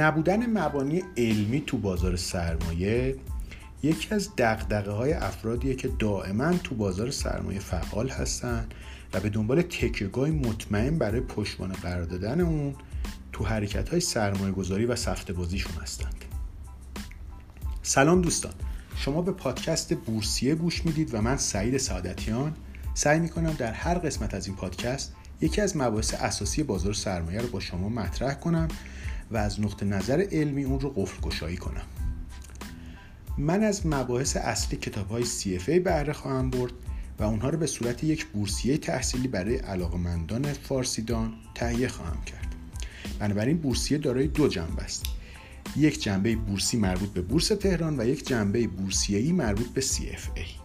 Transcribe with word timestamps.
نبودن 0.00 0.58
مبانی 0.58 1.02
علمی 1.16 1.60
تو 1.60 1.78
بازار 1.78 2.16
سرمایه 2.16 3.16
یکی 3.82 4.14
از 4.14 4.28
دقدقه 4.38 4.90
های 4.90 5.12
افرادیه 5.12 5.74
که 5.74 5.88
دائما 5.88 6.52
تو 6.52 6.74
بازار 6.74 7.10
سرمایه 7.10 7.58
فعال 7.58 8.08
هستن 8.08 8.66
و 9.12 9.20
به 9.20 9.28
دنبال 9.28 9.62
تکیگاه 9.62 10.30
مطمئن 10.30 10.98
برای 10.98 11.20
پشتوانه 11.20 11.74
قرار 11.74 12.04
دادن 12.04 12.40
اون 12.40 12.74
تو 13.32 13.44
حرکت 13.44 13.88
های 13.88 14.00
سرمایه 14.00 14.52
گذاری 14.52 14.86
و 14.86 14.96
سخت 14.96 15.32
بازیشون 15.32 15.82
هستند. 15.82 16.24
سلام 17.82 18.22
دوستان. 18.22 18.52
شما 18.96 19.22
به 19.22 19.32
پادکست 19.32 19.94
بورسیه 19.94 20.54
گوش 20.54 20.86
می‌دید 20.86 21.14
و 21.14 21.20
من 21.20 21.36
سعید 21.36 21.76
سعادتیان 21.76 22.54
سعی 22.94 23.20
می‌کنم 23.20 23.52
در 23.52 23.72
هر 23.72 23.98
قسمت 23.98 24.34
از 24.34 24.46
این 24.46 24.56
پادکست 24.56 25.14
یکی 25.40 25.60
از 25.60 25.76
مباحث 25.76 26.14
اساسی 26.14 26.62
بازار 26.62 26.92
سرمایه 26.92 27.40
رو 27.40 27.48
با 27.48 27.60
شما 27.60 27.88
مطرح 27.88 28.34
کنم 28.34 28.68
و 29.30 29.36
از 29.36 29.60
نقطه 29.60 29.86
نظر 29.86 30.26
علمی 30.32 30.64
اون 30.64 30.80
رو 30.80 30.90
قفل 30.90 31.20
گشایی 31.20 31.56
کنم. 31.56 31.84
من 33.38 33.62
از 33.62 33.86
مباحث 33.86 34.36
اصلی 34.36 34.78
کتاب 34.78 35.08
های 35.08 35.24
CFA 35.24 35.70
بهره 35.70 36.12
خواهم 36.12 36.50
برد 36.50 36.72
و 37.18 37.24
اونها 37.24 37.48
رو 37.48 37.58
به 37.58 37.66
صورت 37.66 38.04
یک 38.04 38.26
بورسیه 38.26 38.78
تحصیلی 38.78 39.28
برای 39.28 39.56
علاقمندان 39.56 40.52
فارسیدان 40.52 41.32
تهیه 41.54 41.88
خواهم 41.88 42.22
کرد. 42.24 42.54
بنابراین 43.18 43.58
بورسیه 43.58 43.98
دارای 43.98 44.26
دو 44.26 44.48
جنبه 44.48 44.82
است. 44.82 45.04
یک 45.76 46.02
جنبه 46.02 46.36
بورسی 46.36 46.76
مربوط 46.76 47.08
به 47.08 47.20
بورس 47.20 47.48
تهران 47.48 48.00
و 48.00 48.06
یک 48.06 48.26
جنبه 48.26 48.66
بورسیه‌ای 48.66 49.32
مربوط 49.32 49.66
به 49.66 49.80
CFA 49.80 50.63